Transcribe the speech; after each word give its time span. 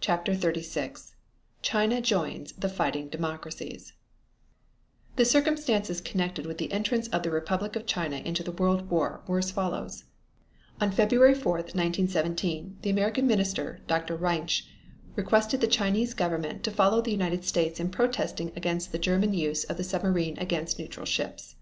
CHAPTER 0.00 0.34
XXXVI 0.34 1.12
CHINA 1.62 2.00
JOINS 2.00 2.50
THE 2.58 2.68
FIGHTING 2.68 3.10
DEMOCRACIES 3.10 3.92
The 5.14 5.24
circumstances 5.24 6.00
connected 6.00 6.46
with 6.46 6.58
the 6.58 6.72
entrance 6.72 7.06
of 7.10 7.22
the 7.22 7.30
Republic 7.30 7.76
of 7.76 7.86
China 7.86 8.16
into 8.16 8.42
the 8.42 8.50
World 8.50 8.90
War 8.90 9.22
were 9.28 9.38
as 9.38 9.52
follows: 9.52 10.02
On 10.80 10.90
February 10.90 11.36
4, 11.36 11.58
1917, 11.58 12.78
the 12.82 12.90
American 12.90 13.28
Minister, 13.28 13.82
Dr. 13.86 14.16
Reinsch, 14.16 14.64
requested 15.14 15.60
the 15.60 15.68
Chinese 15.68 16.12
Government 16.12 16.64
to 16.64 16.72
follow 16.72 17.00
the 17.00 17.12
United 17.12 17.44
States 17.44 17.78
in 17.78 17.88
protesting 17.88 18.50
against 18.56 18.90
the 18.90 18.98
German 18.98 19.32
use 19.32 19.62
of 19.62 19.76
the 19.76 19.84
submarine 19.84 20.36
against 20.40 20.76
neutral 20.80 21.06
ships. 21.06 21.54